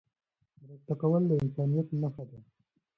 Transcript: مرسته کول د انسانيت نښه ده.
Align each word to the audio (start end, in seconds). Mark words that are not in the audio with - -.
مرسته 0.61 0.93
کول 1.01 1.21
د 1.27 1.31
انسانيت 1.43 1.87
نښه 2.01 2.23
ده. 2.29 2.39